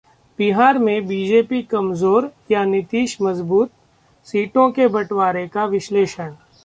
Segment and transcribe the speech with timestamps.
[0.39, 3.71] बिहार में बीजेपी कमजोर या नीतीश मजबूत?
[4.27, 6.33] सीटों के बंटवारे का विश्लेषण